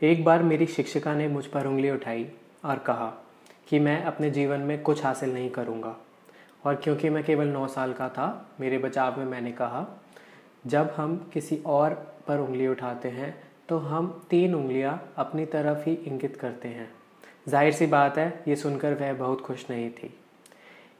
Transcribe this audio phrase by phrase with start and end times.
[0.00, 2.26] एक बार मेरी शिक्षिका ने मुझ पर उंगली उठाई
[2.64, 3.06] और कहा
[3.68, 5.94] कि मैं अपने जीवन में कुछ हासिल नहीं करूँगा।
[6.64, 9.86] और क्योंकि मैं केवल नौ साल का था, मेरे बचाव में मैंने कहा,
[10.66, 11.94] जब हम किसी और
[12.28, 13.34] पर उंगली उठाते हैं
[13.68, 16.88] तो हम तीन उंगलियाँ अपनी तरफ़ ही इंगित करते हैं।
[17.48, 20.14] ज़ाहिर सी बात है, ये सुनकर वह बहुत खुश नहीं थी।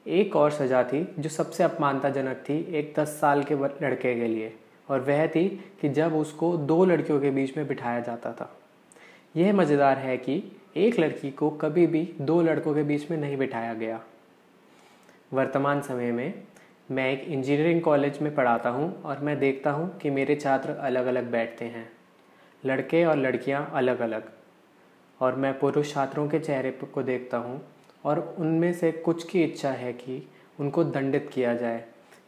[0.07, 4.55] एक और सज़ा थी, जो सबसे अपमानताजनक थी, एक दस साल के लड़के के लिए।
[4.89, 5.49] और वह थी
[5.81, 8.56] कि जब उसको दो लड़कियों के बीच में बिठाया जाता था।
[9.37, 10.43] यह मज़ेदार है कि
[10.77, 14.01] एक लड़की को कभी भी दो लड़कों के बीच में नहीं बिठाया गया।
[15.33, 16.33] वर्तमान समय में
[16.89, 21.07] मैं एक इंजीनियरिंग कॉलेज में पढ़ाता हूँ और मैं देखता हूँ कि मेरे छात्र अलग
[21.07, 21.89] अलग बैठते हैं।
[22.63, 24.31] लड़के और लड़कियाँ अलग अलग
[25.21, 27.61] और मैं पुरुष छात्रों के चेहरे को देखता हूँ
[28.05, 30.23] और उनमें से कुछ की इच्छा है कि
[30.59, 31.85] उनको दंडित किया जाए,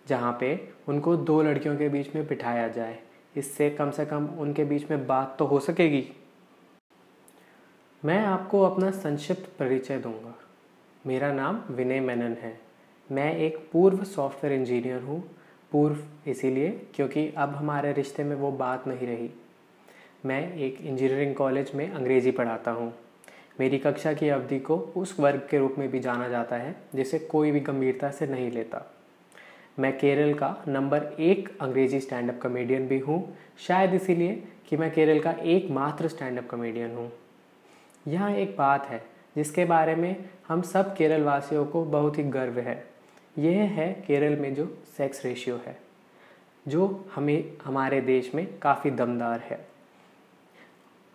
[0.08, 0.54] जहाँ पे
[0.88, 2.98] उनको दो लड़कियों के बीच में बिठाया जाए।
[3.36, 6.06] इससे कम से कम उनके बीच में बात तो हो सकेगी।
[8.02, 10.34] मैं आपको अपना संक्षिप्त परिचय दूँगा।
[11.06, 12.52] मेरा नाम विनय मेनन है।
[13.10, 15.20] मैं एक पूर्व सॉफ्टवेयर इंजीनियर हूँ।
[15.72, 19.30] पूर्व इसीलिए क्योंकि अब हमारे रिश्ते में वो बात नहीं रही।
[20.26, 22.92] मैं एक इंजीनियरिंग कॉलेज में अंग्रेज़ी पढ़ाता हूँ।
[23.60, 27.18] मेरी कक्षा की अवधि को उस वर्ग के रूप में भी जाना जाता है, जिसे
[27.18, 28.86] कोई भी गंभीरता से नहीं लेता।
[29.78, 33.22] मैं केरल का नंबर एक अंग्रेज़ी स्टैंड अप कॉमेडियन भी हूँ।
[33.58, 37.12] शायद इसीलिए कि मैं केरल का एकमात्र स्टैंड अप कॉमेडियन हूँ।
[38.08, 39.02] यहाँ एक बात है,
[39.36, 42.86] जिसके बारे में हम सब केरल वासियों को बहुत ही गर्व है।
[43.38, 45.78] यह है केरल में जो सेक्स रेशियो है,
[46.68, 49.66] जो हमें, हमारे देश में काफ़ी दमदार है।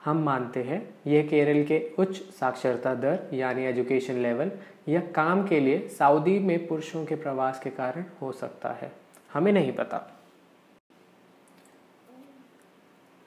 [0.04, 4.52] हम मानते हैं यह केरल के उच्च साक्षरता दर, यानी एजुकेशन लेवल
[4.88, 8.92] या काम के लिए सऊदी में पुरुषों के प्रवास के कारण हो सकता है।
[9.34, 10.02] हमें नहीं पता।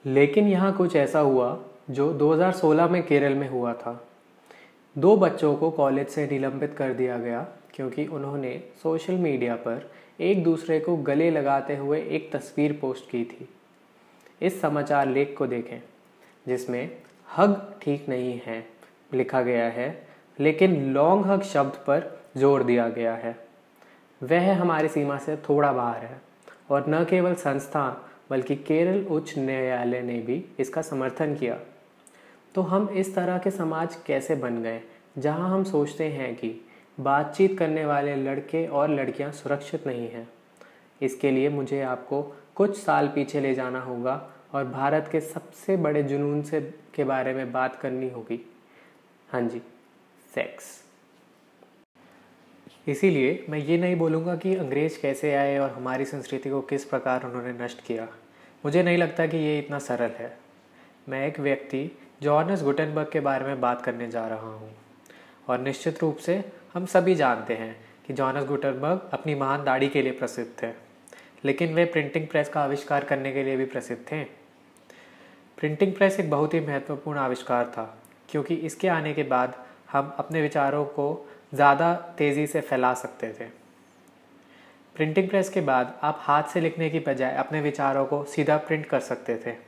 [0.05, 4.01] लेकिन यहाँ कुछ ऐसा हुआ जो 2016 में केरल में हुआ था।
[4.95, 8.51] दो बच्चों को कॉलेज से निलंबित कर दिया गया, क्योंकि उन्होंने
[8.83, 9.89] सोशल मीडिया पर
[10.19, 13.47] एक दूसरे को गले लगाते हुए एक तस्वीर पोस्ट की थी।
[14.41, 15.79] इस समाचार लेख को देखें,
[16.45, 16.89] जिसमें
[17.37, 18.65] हग ठीक नहीं है
[19.13, 20.07] लिखा गया है,
[20.39, 23.35] लेकिन लॉन्ग हग शब्द पर ज़ोर दिया गया है।
[24.21, 26.21] वह हमारी सीमा से थोड़ा बाहर है,
[26.69, 27.87] और न केवल संस्था,
[28.29, 31.57] बल्कि केरल उच्च न्यायालय ने भी इसका समर्थन किया।
[32.57, 34.79] तो हम इस तरह के समाज कैसे बन गए?
[35.17, 36.49] जहाँ हम सोचते हैं कि
[36.99, 40.27] बातचीत करने वाले लड़के और लड़कियाँ सुरक्षित नहीं हैं।
[41.01, 42.21] इसके लिए मुझे आपको
[42.55, 44.15] कुछ साल पीछे ले जाना होगा
[44.53, 46.61] और भारत के सबसे बड़े जुनून से,
[46.95, 48.39] के बारे में बात करनी होगी।
[49.29, 49.61] हाँ जी
[50.35, 50.83] सेक्स
[52.87, 57.25] इसीलिए मैं ये नहीं बोलूँगा कि अंग्रेज़ कैसे आए और हमारी संस्कृति को किस प्रकार
[57.25, 58.07] उन्होंने नष्ट किया।
[58.65, 60.37] मुझे नहीं लगता कि ये इतना सरल है।
[61.09, 61.89] मैं एक व्यक्ति
[62.21, 64.69] जॉर्नस गुटनबर्ग के बारे में बात करने जा रहा हूँ।
[65.47, 67.75] और निश्चित रूप से हम सभी जानते हैं
[68.07, 70.71] कि जॉनस गुटनबर्ग अपनी महान दाढ़ी के लिए प्रसिद्ध थे,
[71.45, 74.23] लेकिन वे प्रिंटिंग प्रेस का आविष्कार करने के लिए भी प्रसिद्ध थे।
[75.57, 77.83] प्रिंटिंग प्रेस एक बहुत ही महत्वपूर्ण आविष्कार था,
[78.29, 79.55] क्योंकि इसके आने के बाद
[79.91, 81.07] हम अपने विचारों को
[81.53, 83.45] ज़्यादा तेज़ी से फैला सकते थे।
[84.95, 88.85] प्रिंटिंग प्रेस के बाद आप हाथ से लिखने की बजाय अपने विचारों को सीधा प्रिंट
[88.85, 89.66] कर सकते थे।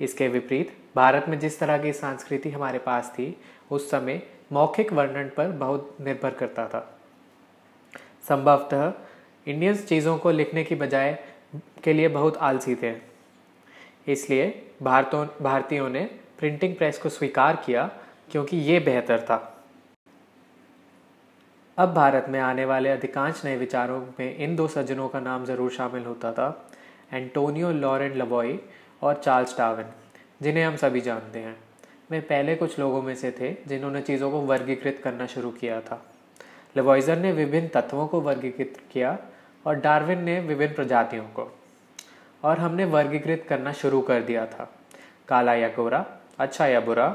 [0.00, 3.36] इसके विपरीत, भारत में जिस तरह की संस्कृति हमारे पास थी,
[3.70, 4.22] उस समय
[4.52, 6.80] मौखिक वर्णन पर बहुत निर्भर करता था।
[8.28, 8.92] संभवतः
[9.46, 11.18] इंडियंस चीज़ों को लिखने की बजाय
[11.84, 12.94] के लिए बहुत आलसी थे।
[14.06, 16.04] इसलिए भारतों, भारतीयों ने
[16.38, 17.90] प्रिंटिंग प्रेस को स्वीकार किया
[18.30, 19.46] क्योंकि ये बेहतर था।
[21.78, 25.70] अब भारत में आने वाले अधिकांश नए विचारों में इन दो सज्जनों का नाम ज़रूर
[25.70, 26.48] शामिल होता था
[27.12, 28.58] एंटोनियो लॉरेंट लबॉय
[29.02, 29.86] और चार्ल्स डार्विन,
[30.42, 31.56] जिन्हें हम सभी जानते हैं।
[32.10, 36.02] वे पहले कुछ लोगों में से थे जिन्होंने चीज़ों को वर्गीकृत करना शुरू किया था।
[36.76, 39.18] लेवॉइजर ने विभिन्न तत्वों को वर्गीकृत किया
[39.66, 41.58] और डार्विन ने विभिन्न प्रजातियों को,
[42.44, 44.70] और हमने वर्गीकृत करना शुरू कर दिया था।
[45.28, 46.04] काला या गोरा
[46.38, 47.08] अच्छा या बुरा,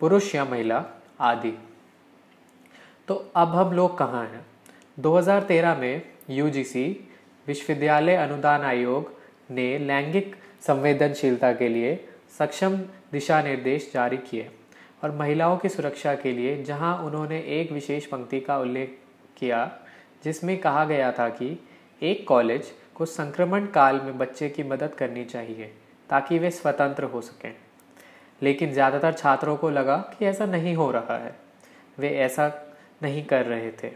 [0.00, 0.84] पुरुष या महिला,
[1.20, 1.58] आदि।
[3.08, 4.46] तो अब हम लोग कहाँ हैं?
[4.98, 7.08] 2013 में यूजीसी
[7.46, 9.12] विश्वविद्यालय अनुदान आयोग,
[9.50, 11.94] ने लैंगिक संवेदनशीलता के लिए
[12.38, 12.76] सक्षम
[13.12, 14.50] दिशा निर्देश जारी किए
[15.02, 18.98] और महिलाओं की सुरक्षा के लिए जहाँ उन्होंने एक विशेष पंक्ति का उल्लेख
[19.36, 19.70] किया,
[20.24, 21.58] जिसमें कहा गया था कि
[22.02, 25.72] एक कॉलेज को संक्रमण काल में बच्चे की मदद करनी चाहिए
[26.10, 27.54] ताकि वे स्वतंत्र हो सकें।
[28.42, 31.34] लेकिन ज़्यादातर छात्रों को लगा कि ऐसा नहीं हो रहा है।
[31.98, 32.50] वे ऐसा
[33.02, 33.90] नहीं कर रहे थे।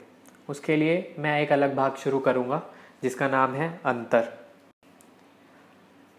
[0.49, 2.63] उसके लिए मैं एक अलग भाग शुरू करूँगा,
[3.03, 4.29] जिसका नाम है अंतर।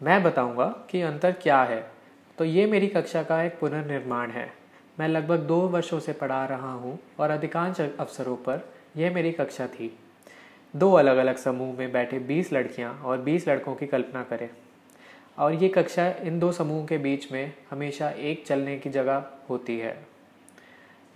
[0.02, 1.92] मैं बताऊँगा कि अंतर क्या है।
[2.38, 4.54] तो ये मेरी कक्षा का एक पुनर्निर्माण है।
[5.00, 8.62] मैं लगभग दो वर्षों से पढ़ा रहा हूँ और अधिकांश अवसरों पर
[8.98, 10.00] यह मेरी कक्षा थी।
[10.76, 14.50] दो अलग अलग समूह में बैठे बीस लड़कियाँ और बीस लड़कों की कल्पना करें।
[15.38, 19.78] और ये कक्षा इन दो समूह के बीच में हमेशा एक चलने की जगह होती
[19.80, 19.98] है।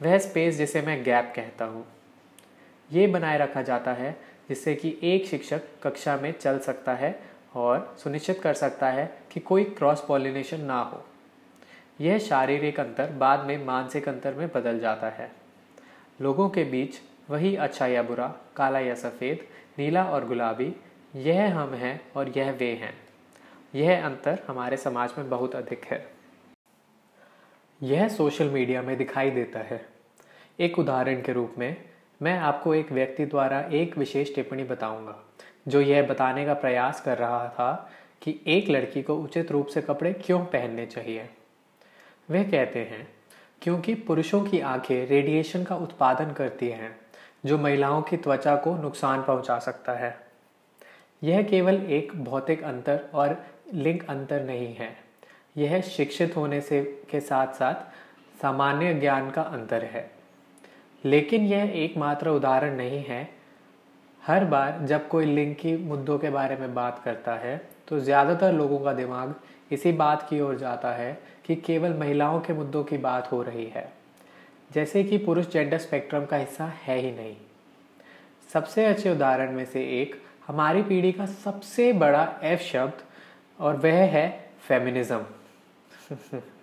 [0.01, 1.86] वह स्पेस जिसे मैं गैप कहता हूँ।
[2.91, 4.12] ये बनाए रखा जाता है
[4.50, 9.39] जिससे कि एक शिक्षक कक्षा में चल सकता है और सुनिश्चित कर सकता है कि
[9.39, 11.05] कोई क्रॉस पॉलिनेशन ना हो।
[12.01, 15.31] यह शारीरिक अंतर बाद में मानसिक अंतर में बदल जाता है।
[16.21, 16.95] लोगों के बीच
[17.29, 19.47] वही अच्छा या बुरा, काला या सफ़ेद,
[19.79, 20.75] नीला और गुलाबी,
[21.15, 22.94] यह हम हैं और यह वे हैं।
[23.75, 26.13] यह अंतर हमारे समाज में बहुत अधिक है।
[27.83, 29.85] यह सोशल मीडिया में दिखाई देता है।
[30.59, 35.15] एक उदाहरण के रूप में मैं आपको एक व्यक्ति द्वारा एक विशेष टिप्पणी बताऊँगा,
[35.68, 37.89] जो यह बताने का प्रयास कर रहा था
[38.21, 41.30] कि एक लड़की को उचित रूप से कपड़े क्यों पहनने चाहिए।
[42.31, 43.07] वह कहते हैं,
[43.62, 47.00] क्योंकि पुरुषों की आँखें रेडिएशन का उत्पादन करती हैं,
[47.45, 50.18] जो महिलाओं की त्वचा को नुकसान पहुँचा सकता है।
[51.24, 54.98] यह केवल एक भौतिक अंतर और लिंग अंतर नहीं है।
[55.57, 57.75] यह शिक्षित होने से, के साथ साथ
[58.42, 60.12] सामान्य ज्ञान का अंतर है।
[61.03, 63.27] लेकिन यह एकमात्र उदाहरण नहीं है।
[64.21, 67.57] हर बार जब कोई लिंग की मुद्दों के बारे में बात करता है
[67.88, 69.35] तो ज़्यादातर लोगों का दिमाग
[69.71, 73.65] इसी बात की ओर जाता है कि केवल महिलाओं के मुद्दों की बात हो रही
[73.65, 73.91] है।
[74.71, 77.35] जैसे कि पुरुष जेंडर स्पेक्ट्रम का हिस्सा है ही नहीं।
[78.50, 80.15] सबसे अच्छे उदाहरण में से एक,
[80.47, 83.03] हमारी पीढ़ी का सबसे बड़ा एफ़ शब्द,
[83.59, 84.27] और वह है
[84.67, 85.25] फेमिनिज्म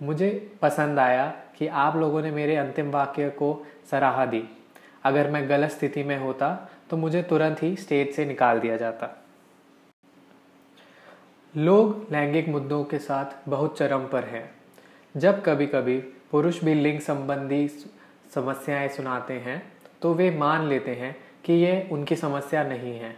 [0.00, 0.30] मुझे
[0.62, 1.26] पसंद आया
[1.58, 4.42] कि आप लोगों ने मेरे अंतिम वाक्य को सराहा दी।
[5.04, 6.48] अगर मैं गलत स्थिति में होता
[6.90, 9.08] तो मुझे तुरंत ही स्टेज से निकाल दिया जाता।
[11.54, 14.50] लोग लैंगिक मुद्दों के साथ बहुत चरम पर हैं।
[15.14, 15.96] जब कभी कभी
[16.30, 17.68] पुरुष भी लिंग संबंधी
[18.34, 19.62] समस्याएँ सुनाते हैं
[20.02, 21.14] तो वे मान लेते हैं
[21.44, 23.14] कि ये उनकी समस्या नहीं है।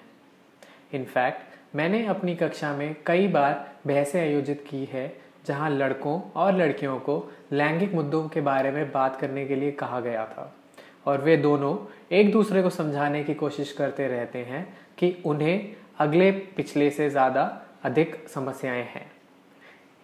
[0.94, 5.08] इनफैक्ट मैंने अपनी कक्षा में कई बार बहसें आयोजित की है
[5.46, 10.00] जहाँ लड़कों और लड़कियों को लैंगिक मुद्दों के बारे में बात करने के लिए कहा
[10.00, 10.52] गया था।
[11.06, 11.76] और वे दोनों
[12.12, 14.66] एक दूसरे को समझाने की कोशिश करते रहते हैं
[14.98, 17.44] कि उन्हें अगले पिछले से ज़्यादा
[17.84, 19.10] अधिक समस्याएँ हैं।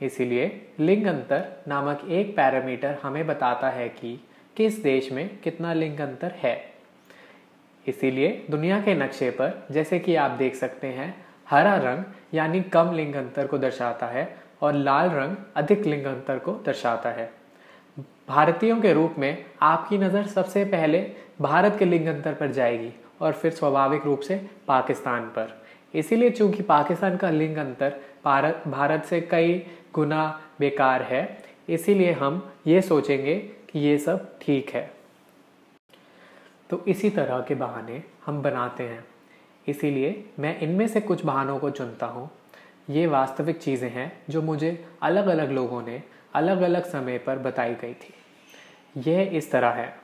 [0.01, 0.47] इसीलिए
[0.81, 4.19] लिंग अंतर नामक एक पैरामीटर हमें बताता है कि
[4.57, 6.57] किस देश में कितना लिंग अंतर है।
[7.87, 11.15] इसीलिए दुनिया के नक्शे पर जैसे कि आप देख सकते हैं,
[11.51, 12.05] हरा रंग
[12.35, 14.25] यानी कम लिंग अंतर को दर्शाता है
[14.65, 17.31] और लाल रंग अधिक लिंग अंतर को दर्शाता है।
[18.29, 21.01] भारतीयों के रूप में आपकी नज़र सबसे पहले
[21.41, 24.37] भारत के लिंग अंतर पर जाएगी और फिर स्वाभाविक रूप से
[24.69, 25.53] पाकिस्तान पर।
[25.95, 29.59] इसीलिए चूँकि पाकिस्तान का लिंग अंतर भारत भारत से कई
[29.95, 30.27] गुना
[30.61, 31.39] बेकार है,
[31.69, 33.37] इसीलिए हम ये सोचेंगे
[33.71, 34.91] कि ये सब ठीक है।
[36.71, 39.05] तो इसी तरह के बहाने हम बनाते हैं।
[39.67, 42.29] इसीलिए मैं इनमें से कुछ बहानों को चुनता हूँ
[42.89, 46.03] ये वास्तविक चीज़ें हैं जो मुझे अलग अलग लोगों ने
[46.35, 48.13] अलग अलग समय पर बताई गई थी।
[49.03, 49.95] यह इस तरह है।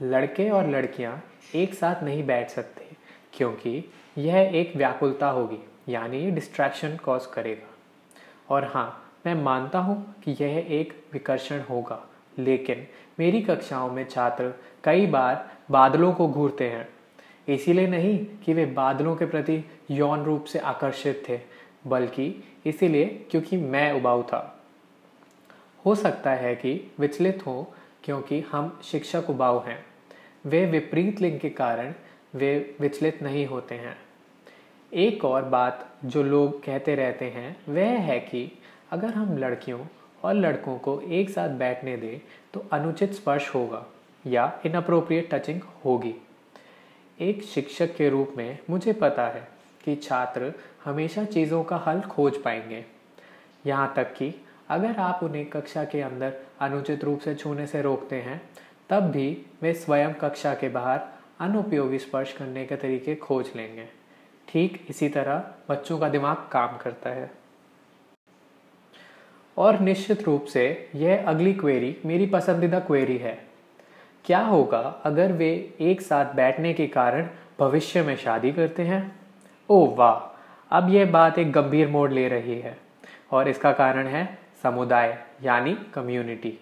[0.00, 1.22] लड़के और लड़कियाँ
[1.54, 2.86] एक साथ नहीं बैठ सकते,
[3.34, 3.84] क्योंकि
[4.18, 5.58] यह एक व्याकुलता होगी,
[5.88, 7.68] यानी डिस्ट्रैक्शन कॉज करेगा।
[8.48, 8.88] और हाँ
[9.26, 12.02] मैं मानता हूँ कि यह एक विकर्षण होगा,
[12.38, 12.86] लेकिन
[13.18, 14.52] मेरी कक्षाओं में छात्र
[14.84, 16.88] कई बार बादलों को घूरते हैं।
[17.48, 21.36] इसीलिए नहीं कि वे बादलों के प्रति यौन रूप से आकर्षित थे
[21.86, 24.64] बल्कि इसीलिए क्योंकि मैं उबाऊ था।
[25.86, 27.74] हो सकता है कि विचलित हो
[28.04, 29.84] क्योंकि हम शिक्षक उबाऊ हैं।
[30.46, 31.94] वे विपरीत लिंग के कारण
[32.34, 33.96] वे विचलित नहीं होते हैं।
[34.92, 38.58] एक और बात जो लोग कहते रहते हैं, वह है कि
[38.90, 39.80] अगर हम लड़कियों
[40.24, 42.18] और लड़कों को एक साथ बैठने दें
[42.54, 43.84] तो अनुचित स्पर्श होगा
[44.26, 46.14] या इनअप्रोप्रिएट टचिंग होगी।
[47.20, 49.48] एक शिक्षक के रूप में मुझे पता है
[49.84, 50.52] कि छात्र
[50.84, 52.84] हमेशा चीज़ों का हल खोज पाएँगे।
[53.66, 54.34] यहाँ तक कि
[54.68, 58.40] अगर आप उन्हें कक्षा के अंदर अनुचित रूप से छूने से रोकते हैं,
[58.90, 61.00] तब भी वे स्वयं कक्षा के बाहर
[61.40, 63.88] अनुपयोगी स्पर्श करने के तरीके खोज लेंगे।
[64.48, 67.30] ठीक इसी तरह बच्चों का दिमाग काम करता है।
[69.56, 73.38] और निश्चित रूप से यह अगली क्वेरी मेरी पसंदीदा क्वेरी है।
[74.24, 79.21] क्या होगा अगर वे एक साथ बैठने के कारण भविष्य में शादी करते हैं?
[79.72, 80.14] ओह वाह,
[80.70, 82.76] अब यह बात एक गंभीर मोड़ ले रही है
[83.32, 86.58] और इसका कारण है समुदाय, यानी कम्युनिटी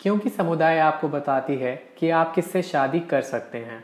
[0.00, 3.82] क्योंकि समुदाय आपको बताती है कि आप किससे शादी कर सकते हैं।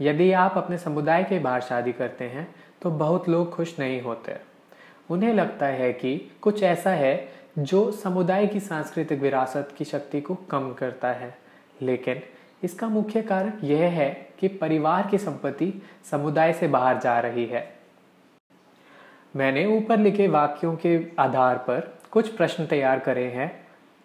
[0.00, 2.46] यदि आप अपने समुदाय के बाहर शादी करते हैं
[2.82, 4.36] तो बहुत लोग खुश नहीं होते।
[5.10, 10.34] उन्हें लगता है कि कुछ ऐसा है जो समुदाय की सांस्कृतिक विरासत की शक्ति को
[10.50, 11.34] कम करता है।
[11.82, 12.20] लेकिन
[12.62, 15.72] इसका मुख्य कारण यह है कि परिवार की संपत्ति
[16.10, 17.62] समुदाय से बाहर जा रही है।
[19.34, 23.50] मैंने ऊपर लिखे वाक्यों के आधार पर कुछ प्रश्न तैयार करे हैं,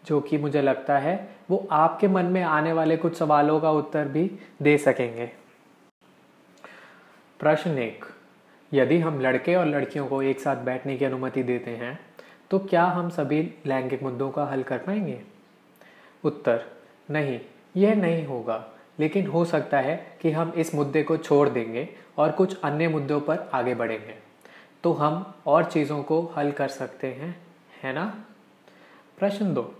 [0.03, 1.17] जो कि मुझे लगता है
[1.49, 4.31] वो आपके मन में आने वाले कुछ सवालों का उत्तर भी
[4.61, 5.25] दे सकेंगे।
[7.39, 8.05] प्रश्न एक,
[8.71, 11.99] यदि हम लड़के और लड़कियों को एक साथ बैठने की अनुमति देते हैं
[12.51, 15.19] तो क्या हम सभी लैंगिक मुद्दों का हल कर पाएँगे?
[16.23, 16.65] उत्तर,
[17.09, 17.39] नहीं,
[17.75, 18.63] यह नहीं होगा,
[18.99, 23.19] लेकिन हो सकता है कि हम इस मुद्दे को छोड़ देंगे और कुछ अन्य मुद्दों
[23.21, 24.28] पर आगे बढ़ेंगे।
[24.83, 27.35] तो हम और चीज़ों को हल कर सकते हैं,
[27.83, 28.13] है ना?
[29.19, 29.73] प्रश्न दो।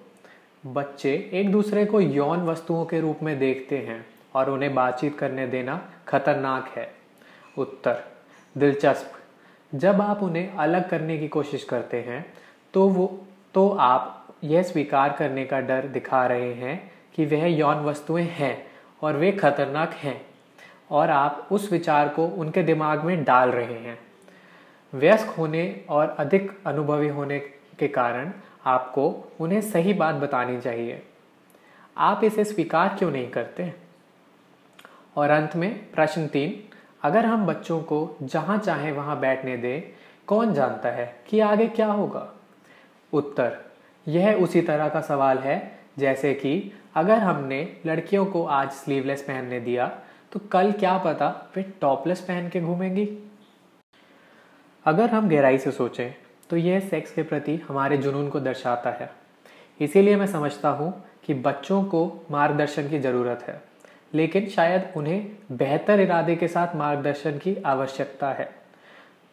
[0.66, 5.48] बच्चे एक दूसरे को यौन वस्तुओं के रूप में देखते हैं और उन्हें बातचीत करने
[5.48, 6.92] देना खतरनाक है।
[7.58, 8.04] उत्तर,
[8.58, 9.16] दिलचस्प।
[9.76, 12.34] जब आप उन्हें अलग करने की कोशिश करते हैं
[12.74, 17.84] तो वो तो आप यह स्वीकार करने का डर दिखा रहे हैं कि वह यौन
[17.84, 18.68] वस्तुएँ हैं
[19.02, 20.22] और वे खतरनाक हैं
[20.92, 24.00] और आप उस विचार को उनके दिमाग में डाल रहे हैं।
[24.94, 27.40] व्यस्क होने और अधिक अनुभवी होने
[27.80, 28.32] के कारण
[28.66, 31.02] आपको उन्हें सही बात बतानी चाहिए।
[31.98, 33.74] आप इसे स्वीकार क्यों नहीं करते?
[35.18, 39.82] और अंत में प्रश्न तीन, अगर हम बच्चों को जहाँ चाहे वहाँ बैठने दें,
[40.28, 42.28] कौन जानता है कि आगे क्या होगा?
[43.14, 43.58] उत्तर,
[44.08, 49.60] यह उसी तरह का सवाल है, जैसे कि अगर हमने लड़कियों को आज स्लीवलेस पहनने
[49.60, 49.88] दिया
[50.32, 53.29] तो कल क्या पता वे टॉपलेस पहन के घूमेंगी?
[54.86, 56.14] अगर हम गहराई से सोचें
[56.50, 59.10] तो यह सेक्स के प्रति हमारे जुनून को दर्शाता है।
[59.80, 60.92] इसीलिए मैं समझता हूँ
[61.26, 63.62] कि बच्चों को मार्गदर्शन की ज़रूरत है,
[64.14, 68.50] लेकिन शायद उन्हें बेहतर इरादे के साथ मार्गदर्शन की आवश्यकता है।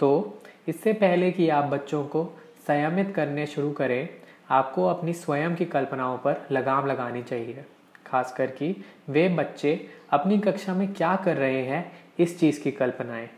[0.00, 2.24] तो इससे पहले कि आप बच्चों को
[2.66, 4.08] संयमित करने शुरू करें,
[4.50, 7.64] आपको अपनी स्वयं की कल्पनाओं पर लगाम लगानी चाहिए,
[8.06, 8.74] खासकर कि
[9.08, 11.84] वे बच्चे अपनी कक्षा में क्या कर रहे हैं
[12.18, 13.28] इस चीज़ की कल्पनाएँ।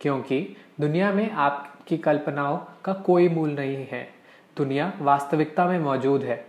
[0.00, 4.08] क्योंकि दुनिया में आपकी कल्पनाओं का कोई मूल नहीं है।
[4.56, 6.46] दुनिया वास्तविकता में मौजूद है।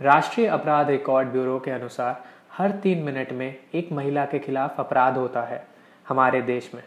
[0.00, 5.16] राष्ट्रीय अपराध रिकॉर्ड ब्यूरो के अनुसार हर तीन मिनट में एक महिला के खिलाफ अपराध
[5.16, 5.66] होता है
[6.08, 6.82] हमारे देश में।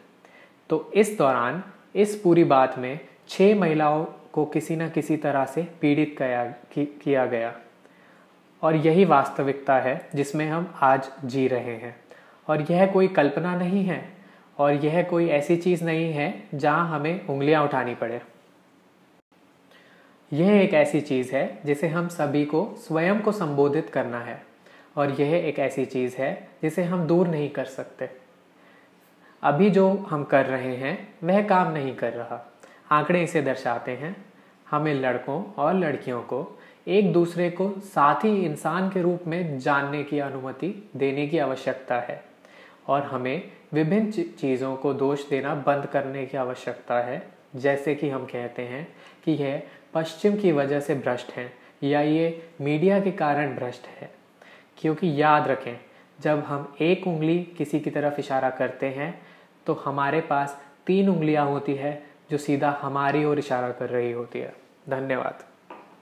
[0.70, 1.64] तो इस दौरान,
[1.96, 3.00] इस पूरी बात में
[3.30, 6.46] छह महिलाओं को किसी न किसी तरह से पीड़ित किया
[6.78, 7.56] किया गया।
[8.64, 12.00] और यही वास्तविकता है जिसमें हम आज जी रहे हैं।
[12.48, 14.19] और यह कोई कल्पना नहीं है
[14.60, 18.22] और यह कोई ऐसी चीज़ नहीं है जहाँ हमें उंगलियाँ उठानी पड़े।
[20.34, 24.44] यह एक ऐसी चीज़ है जिसे हम सभी को स्वयं को संबोधित करना है
[24.98, 28.10] और यह एक ऐसी चीज़ है जिसे हम दूर नहीं कर सकते।
[29.44, 32.54] अभी जो हम कर रहे हैं, वह काम नहीं कर रहा।
[32.92, 34.26] आंकड़े इसे दर्शाते हैं।
[34.70, 40.20] हमें लड़कों और लड़कियों को एक दूसरे को साथी इंसान के रूप में जानने की
[40.20, 42.24] अनुमति देने की आवश्यकता है।
[42.88, 47.22] और हमें विभिन्न चीज़ों को दोष देना बंद करने की आवश्यकता है।
[47.56, 48.88] जैसे कि हम कहते हैं
[49.26, 49.62] कि यह
[49.94, 51.52] पश्चिम की वजह से भ्रष्ट है
[51.84, 54.10] या ये मीडिया के कारण भ्रष्ट है।
[54.78, 55.80] क्योंकि याद रखें,
[56.20, 59.14] जब हम एक उंगली किसी की तरफ़ इशारा करते हैं
[59.66, 64.40] तो हमारे पास तीन उंगलियाँ होती है जो सीधा हमारी ओर इशारा कर रही होती
[64.40, 64.54] है।
[64.90, 65.49] धन्यवाद।